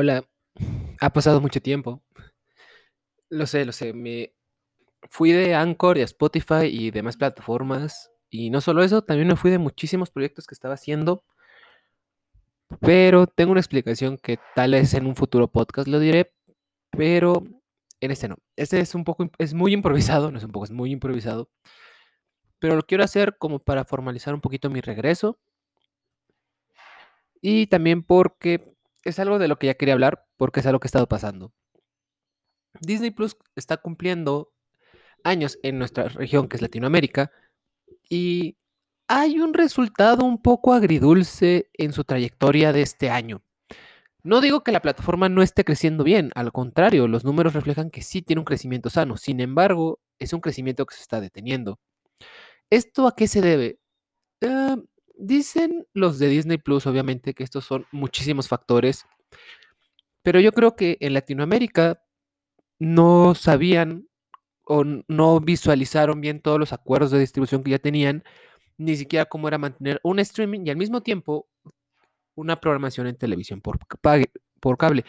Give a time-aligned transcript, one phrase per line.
[0.00, 0.24] Hola,
[0.98, 2.02] ha pasado mucho tiempo.
[3.28, 3.92] Lo sé, lo sé.
[3.92, 4.34] Me
[5.10, 8.10] fui de Anchor y a Spotify y demás plataformas.
[8.30, 11.22] Y no solo eso, también me fui de muchísimos proyectos que estaba haciendo.
[12.80, 16.32] Pero tengo una explicación que tal vez en un futuro podcast lo diré,
[16.88, 17.44] pero
[18.00, 18.38] en este no.
[18.56, 21.50] Este es un poco, es muy improvisado, no es un poco, es muy improvisado.
[22.58, 25.38] Pero lo quiero hacer como para formalizar un poquito mi regreso.
[27.42, 30.86] Y también porque es algo de lo que ya quería hablar, porque es algo que
[30.86, 31.52] ha estado pasando.
[32.80, 34.52] Disney Plus está cumpliendo
[35.24, 37.30] años en nuestra región, que es Latinoamérica,
[38.08, 38.56] y
[39.08, 43.42] hay un resultado un poco agridulce en su trayectoria de este año.
[44.22, 48.02] No digo que la plataforma no esté creciendo bien, al contrario, los números reflejan que
[48.02, 51.80] sí tiene un crecimiento sano, sin embargo, es un crecimiento que se está deteniendo.
[52.70, 53.78] ¿Esto a qué se debe?
[54.42, 54.76] Eh,
[55.20, 59.06] dicen los de Disney Plus, obviamente, que estos son muchísimos factores,
[60.22, 62.02] pero yo creo que en Latinoamérica
[62.78, 64.08] no sabían
[64.64, 68.24] o no visualizaron bien todos los acuerdos de distribución que ya tenían,
[68.78, 71.48] ni siquiera cómo era mantener un streaming y al mismo tiempo
[72.34, 73.78] una programación en televisión por,
[74.78, 75.04] cable.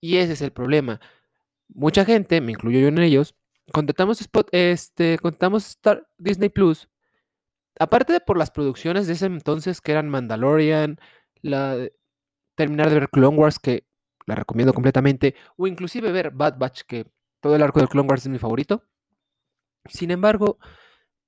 [0.00, 1.00] Y ese es el problema.
[1.68, 3.34] Mucha gente, me incluyo yo en ellos,
[3.72, 6.88] contratamos, Spot, este, contratamos Star, Disney Plus,
[7.78, 10.98] aparte de por las producciones de ese entonces que eran Mandalorian,
[11.42, 11.76] la,
[12.54, 13.86] terminar de ver Clone Wars, que
[14.26, 17.06] la recomiendo completamente, o inclusive ver Bad Batch, que
[17.40, 18.84] todo el arco de Clone Wars es mi favorito.
[19.86, 20.58] Sin embargo,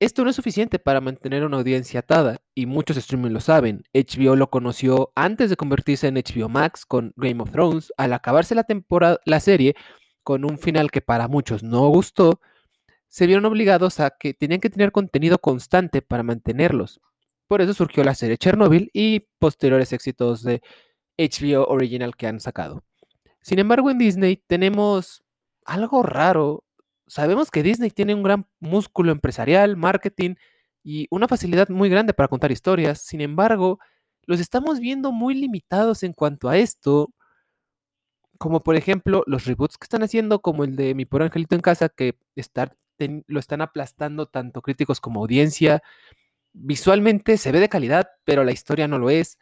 [0.00, 3.84] esto no es suficiente para mantener una audiencia atada, y muchos streamers lo saben.
[3.94, 8.54] HBO lo conoció antes de convertirse en HBO Max con Game of Thrones, al acabarse
[8.54, 9.76] la temporada, la serie
[10.22, 12.40] con un final que para muchos no gustó,
[13.10, 17.00] se vieron obligados a que tenían que tener contenido constante para mantenerlos.
[17.48, 20.62] Por eso surgió la serie Chernobyl y posteriores éxitos de
[21.18, 22.84] HBO Original que han sacado.
[23.42, 25.24] Sin embargo, en Disney tenemos
[25.64, 26.64] algo raro.
[27.08, 30.36] Sabemos que Disney tiene un gran músculo empresarial, marketing
[30.84, 33.00] y una facilidad muy grande para contar historias.
[33.02, 33.80] Sin embargo,
[34.24, 37.12] los estamos viendo muy limitados en cuanto a esto.
[38.38, 41.60] Como por ejemplo los reboots que están haciendo, como el de Mi Pobre Angelito en
[41.60, 42.16] Casa, que
[43.26, 45.82] lo están aplastando tanto críticos como audiencia.
[46.52, 49.38] Visualmente se ve de calidad, pero la historia no lo es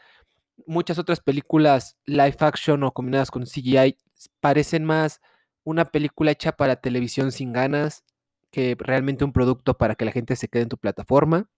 [0.67, 3.97] muchas otras películas live action o combinadas con CGI
[4.41, 5.21] parecen más
[5.65, 8.05] una película hecha para televisión sin ganas
[8.51, 11.49] que realmente un producto para que la gente se quede en tu plataforma.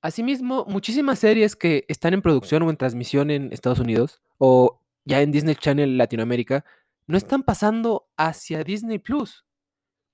[0.00, 5.20] Asimismo, muchísimas series que están en producción o en transmisión en Estados Unidos o ya
[5.20, 6.64] en Disney Channel Latinoamérica
[7.06, 9.44] no están pasando hacia Disney Plus.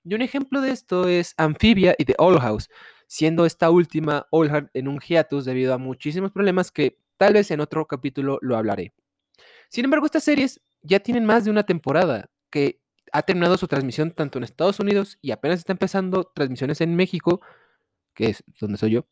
[0.07, 2.69] Y un ejemplo de esto es Amphibia y The Old House,
[3.07, 7.59] siendo esta última Old en un hiatus debido a muchísimos problemas que Tal vez en
[7.59, 8.93] otro capítulo lo hablaré.
[9.69, 12.79] Sin embargo, estas series ya tienen más de una temporada que
[13.11, 17.41] ha terminado su transmisión tanto en Estados Unidos y apenas está empezando transmisiones en México,
[18.13, 19.07] que es donde soy yo.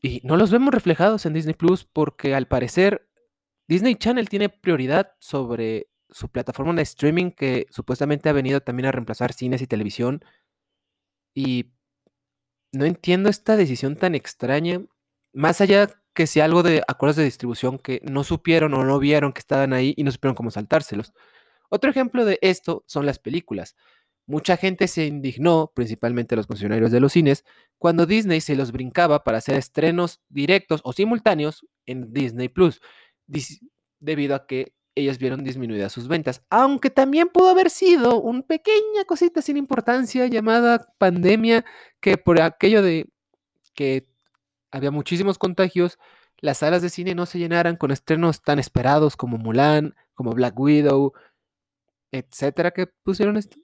[0.00, 3.08] Y no los vemos reflejados en Disney Plus porque al parecer
[3.66, 8.92] Disney Channel tiene prioridad sobre su plataforma de streaming que supuestamente ha venido también a
[8.92, 10.24] reemplazar cines y televisión.
[11.34, 11.72] Y
[12.72, 14.82] no entiendo esta decisión tan extraña.
[15.32, 19.32] Más allá que si algo de acuerdos de distribución que no supieron o no vieron
[19.32, 21.12] que estaban ahí y no supieron cómo saltárselos.
[21.70, 23.76] Otro ejemplo de esto son las películas.
[24.26, 27.44] Mucha gente se indignó, principalmente los funcionarios de los cines,
[27.78, 32.80] cuando Disney se los brincaba para hacer estrenos directos o simultáneos en Disney Plus,
[33.98, 36.42] debido a que ellos vieron disminuidas sus ventas.
[36.50, 41.64] Aunque también pudo haber sido una pequeña cosita sin importancia llamada pandemia,
[42.00, 43.08] que por aquello de
[43.74, 44.06] que
[44.70, 45.98] había muchísimos contagios,
[46.38, 50.58] las salas de cine no se llenaran con estrenos tan esperados como Mulan, como Black
[50.58, 51.12] Widow,
[52.12, 53.58] etcétera, que pusieron esto.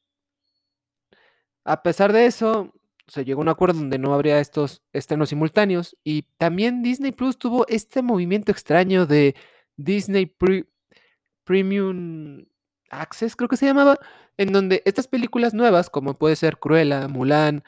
[1.64, 2.72] A pesar de eso,
[3.08, 7.38] se llegó a un acuerdo donde no habría estos estrenos simultáneos y también Disney Plus
[7.38, 9.34] tuvo este movimiento extraño de
[9.76, 10.26] Disney
[11.46, 12.44] Premium
[12.90, 13.98] Access, creo que se llamaba,
[14.36, 17.64] en donde estas películas nuevas, como puede ser Cruella, Mulan,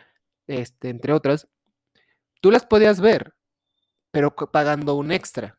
[0.47, 1.49] este, entre otras,
[2.41, 3.35] Tú las podías ver,
[4.13, 5.59] pero pagando un extra.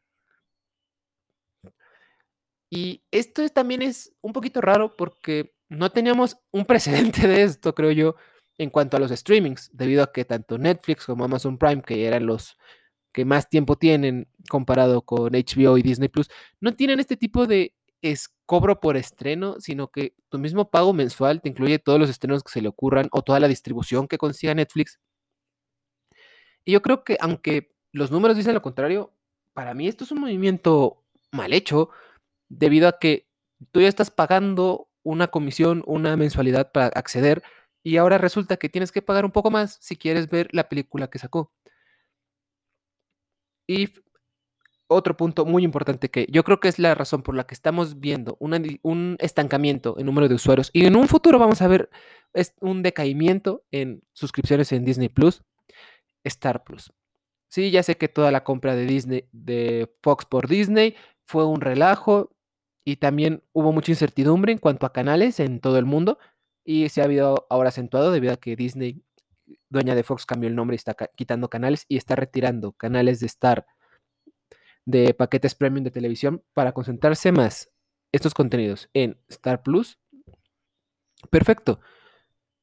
[2.71, 7.91] Y esto también es un poquito raro porque no teníamos un precedente de esto, creo
[7.91, 8.15] yo,
[8.57, 12.25] en cuanto a los streamings, debido a que tanto Netflix como Amazon Prime, que eran
[12.25, 12.57] los
[13.11, 16.29] que más tiempo tienen comparado con HBO y Disney Plus,
[16.61, 21.41] no tienen este tipo de es cobro por estreno, sino que tu mismo pago mensual
[21.41, 24.55] te incluye todos los estrenos que se le ocurran o toda la distribución que consiga
[24.55, 24.99] Netflix
[26.69, 29.11] y yo creo que aunque los números dicen lo contrario,
[29.53, 31.89] para mí esto es un movimiento mal hecho
[32.49, 33.27] debido a que
[33.71, 37.43] tú ya estás pagando una comisión, una mensualidad para acceder
[37.83, 41.09] y ahora resulta que tienes que pagar un poco más si quieres ver la película
[41.09, 41.51] que sacó.
[43.67, 43.87] Y
[44.89, 47.99] otro punto muy importante que yo creo que es la razón por la que estamos
[47.99, 51.89] viendo un estancamiento en número de usuarios y en un futuro vamos a ver
[52.59, 55.43] un decaimiento en suscripciones en Disney Plus,
[56.23, 56.91] Star Plus.
[57.49, 60.95] Sí, ya sé que toda la compra de Disney, de Fox por Disney,
[61.25, 62.35] fue un relajo
[62.83, 66.17] y también hubo mucha incertidumbre en cuanto a canales en todo el mundo
[66.63, 69.03] y se ha habido ahora acentuado debido a que Disney,
[69.69, 73.27] dueña de Fox, cambió el nombre y está quitando canales y está retirando canales de
[73.27, 73.67] Star
[74.85, 77.69] de paquetes premium de televisión para concentrarse más
[78.11, 79.99] estos contenidos en Star Plus.
[81.29, 81.79] Perfecto.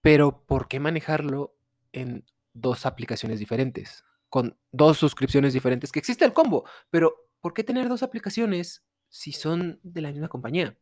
[0.01, 1.57] Pero ¿por qué manejarlo
[1.93, 4.05] en dos aplicaciones diferentes?
[4.29, 9.33] Con dos suscripciones diferentes, que existe el combo, pero ¿por qué tener dos aplicaciones si
[9.33, 10.77] son de la misma compañía?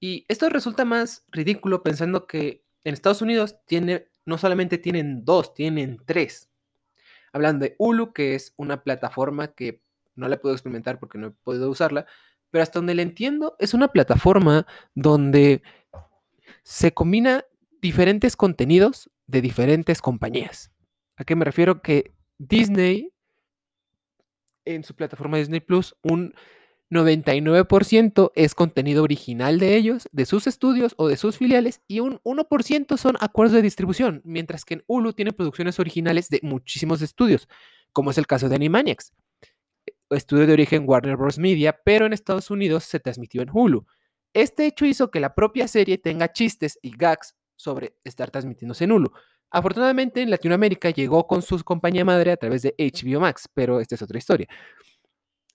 [0.00, 5.54] Y esto resulta más ridículo pensando que en Estados Unidos tiene, no solamente tienen dos,
[5.54, 6.50] tienen tres.
[7.32, 9.82] Hablando de Hulu, que es una plataforma que
[10.14, 12.06] no la puedo experimentar porque no he podido usarla,
[12.50, 15.62] pero hasta donde le entiendo, es una plataforma donde
[16.62, 17.44] se combina
[17.80, 20.72] diferentes contenidos de diferentes compañías.
[21.16, 21.80] ¿A qué me refiero?
[21.82, 23.12] Que Disney,
[24.64, 26.34] en su plataforma Disney Plus, un
[26.90, 32.18] 99% es contenido original de ellos, de sus estudios o de sus filiales, y un
[32.24, 37.48] 1% son acuerdos de distribución, mientras que en Hulu tiene producciones originales de muchísimos estudios,
[37.92, 39.12] como es el caso de Animaniacs
[40.10, 41.38] estudio de origen Warner Bros.
[41.38, 43.86] Media, pero en Estados Unidos se transmitió en Hulu.
[44.32, 48.92] Este hecho hizo que la propia serie tenga chistes y gags sobre estar transmitiéndose en
[48.92, 49.10] Hulu.
[49.50, 53.96] Afortunadamente en Latinoamérica llegó con su compañía madre a través de HBO Max, pero esta
[53.96, 54.46] es otra historia.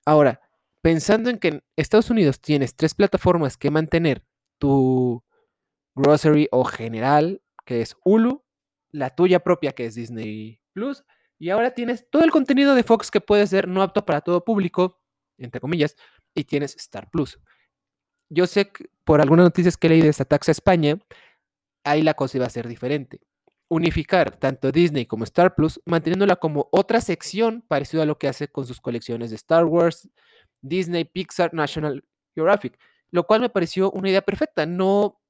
[0.05, 0.41] Ahora,
[0.81, 4.23] pensando en que en Estados Unidos tienes tres plataformas que mantener
[4.59, 5.23] tu
[5.95, 8.43] grocery o general, que es Hulu,
[8.91, 11.03] la tuya propia, que es Disney Plus,
[11.39, 14.43] y ahora tienes todo el contenido de Fox que puede ser no apto para todo
[14.43, 15.01] público,
[15.37, 15.95] entre comillas,
[16.33, 17.39] y tienes Star Plus.
[18.29, 20.97] Yo sé que por algunas noticias que leí de esta taxa España,
[21.83, 23.21] ahí la cosa iba a ser diferente.
[23.67, 28.47] Unificar tanto Disney como Star Plus, manteniéndola como otra sección parecida a lo que hace
[28.47, 30.09] con sus colecciones de Star Wars,
[30.61, 32.03] Disney, Pixar, National
[32.33, 32.79] Geographic,
[33.11, 34.65] lo cual me pareció una idea perfecta.
[34.65, 35.21] No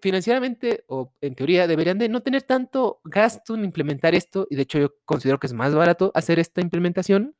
[0.00, 4.62] financieramente o en teoría deberían de no tener tanto gasto en implementar esto y de
[4.62, 7.34] hecho yo considero que es más barato hacer esta implementación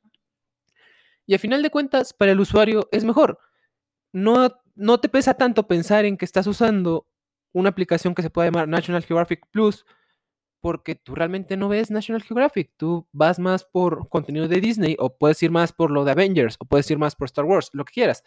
[1.25, 3.37] y a final de cuentas para el usuario es mejor.
[4.11, 7.07] No, no te pesa tanto pensar en que estás usando
[7.51, 9.85] una aplicación que se puede llamar National Geographic Plus
[10.59, 15.17] porque tú realmente no ves National Geographic, tú vas más por contenido de Disney o
[15.17, 17.85] puedes ir más por lo de Avengers o puedes ir más por Star Wars, lo
[17.85, 18.23] que quieras.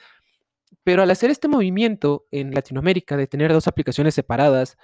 [0.84, 4.76] Pero al hacer este movimiento en Latinoamérica de tener dos aplicaciones separadas,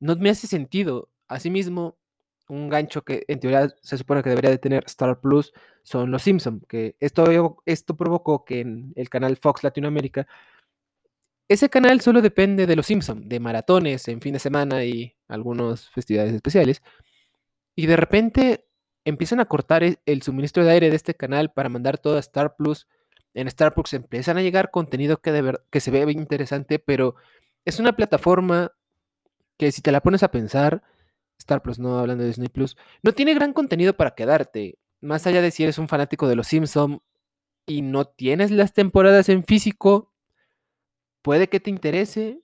[0.00, 1.10] no me hace sentido.
[1.28, 1.98] Asimismo,
[2.48, 6.22] un gancho que en teoría se supone que debería de tener Star Plus son los
[6.22, 10.26] Simpson, que esto, esto provocó que en el canal Fox Latinoamérica,
[11.48, 15.90] ese canal solo depende de los Simpson, de maratones en fin de semana y algunas
[15.90, 16.82] festividades especiales,
[17.76, 18.66] y de repente
[19.04, 22.56] empiezan a cortar el suministro de aire de este canal para mandar todo a Star
[22.56, 22.86] Plus
[23.34, 27.16] en Starbucks empiezan a llegar contenido que, se ve interesante, pero
[27.64, 28.72] es una plataforma
[29.58, 30.82] que si te la pones a pensar,
[31.38, 34.78] Star Plus, no hablando de Disney Plus, no tiene gran contenido para quedarte.
[35.00, 37.00] Más allá de si eres un fanático de los Simpsons
[37.66, 40.12] y no tienes las temporadas en físico,
[41.22, 42.40] puede que te interese,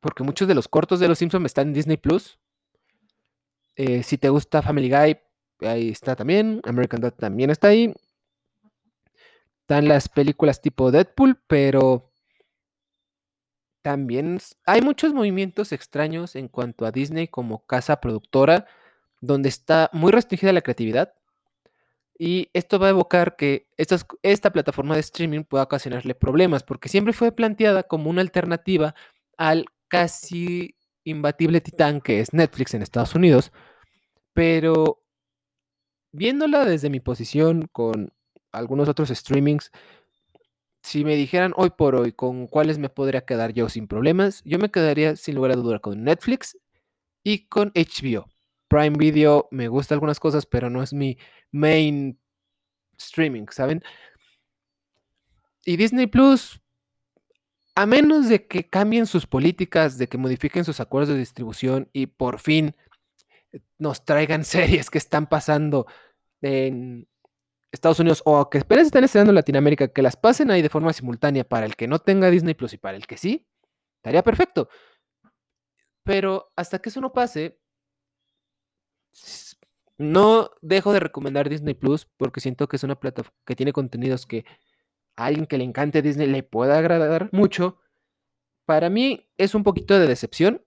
[0.00, 2.38] porque muchos de los cortos de los Simpsons están en Disney Plus.
[3.76, 5.18] Eh, si te gusta Family Guy,
[5.68, 6.60] ahí está también.
[6.64, 7.92] American Dad también está ahí.
[9.70, 12.12] Están las películas tipo Deadpool, pero
[13.82, 18.66] también hay muchos movimientos extraños en cuanto a Disney como casa productora,
[19.20, 21.14] donde está muy restringida la creatividad.
[22.18, 27.12] Y esto va a evocar que esta plataforma de streaming pueda ocasionarle problemas, porque siempre
[27.12, 28.96] fue planteada como una alternativa
[29.36, 30.74] al casi
[31.04, 33.52] imbatible titán que es Netflix en Estados Unidos.
[34.32, 35.04] Pero
[36.10, 38.12] viéndola desde mi posición con
[38.52, 39.70] algunos otros streamings,
[40.82, 44.58] si me dijeran hoy por hoy con cuáles me podría quedar yo sin problemas, yo
[44.58, 46.56] me quedaría sin lugar a dudar con Netflix
[47.22, 48.28] y con HBO.
[48.68, 51.18] Prime Video me gusta algunas cosas, pero no es mi
[51.50, 52.18] main
[52.96, 53.82] streaming, ¿saben?
[55.64, 56.60] Y Disney Plus,
[57.74, 62.06] a menos de que cambien sus políticas, de que modifiquen sus acuerdos de distribución y
[62.06, 62.74] por fin
[63.78, 65.86] nos traigan series que están pasando
[66.40, 67.06] en
[67.72, 70.92] Estados Unidos o que apenas están estrenando en Latinoamérica, que las pasen ahí de forma
[70.92, 73.46] simultánea para el que no tenga Disney Plus y para el que sí,
[73.98, 74.68] estaría perfecto.
[76.04, 77.60] Pero hasta que eso no pase,
[79.98, 84.26] no dejo de recomendar Disney Plus porque siento que es una plataforma que tiene contenidos
[84.26, 84.44] que
[85.16, 87.78] a alguien que le encante Disney le pueda agradar mucho.
[88.64, 90.64] Para mí es un poquito de decepción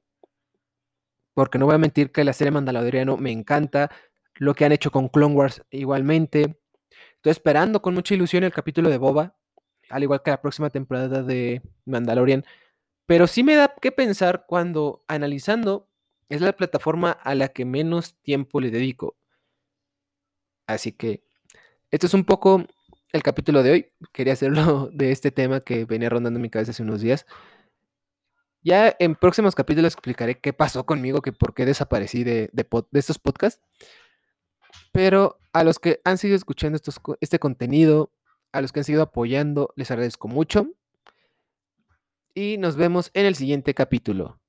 [1.33, 3.89] porque no voy a mentir que la serie Mandaloriano me encanta,
[4.35, 6.59] lo que han hecho con Clone Wars igualmente.
[7.23, 9.33] Estoy esperando con mucha ilusión el capítulo de Boba,
[9.89, 12.43] al igual que la próxima temporada de Mandalorian.
[13.05, 15.87] Pero sí me da que pensar cuando analizando
[16.27, 19.15] es la plataforma a la que menos tiempo le dedico.
[20.67, 21.23] Así que
[21.91, 22.65] esto es un poco
[23.13, 23.91] el capítulo de hoy.
[24.11, 27.25] Quería hacerlo de este tema que venía rondando mi cabeza hace unos días.
[28.63, 32.49] Ya en próximos capítulos explicaré qué pasó conmigo, que por qué desaparecí de,
[32.91, 33.61] estos podcasts.
[34.91, 36.79] Pero a los que han seguido escuchando
[37.21, 38.11] este contenido,
[38.51, 40.67] a los que han seguido apoyando, les agradezco mucho.
[42.35, 44.39] Y nos vemos en el siguiente capítulo.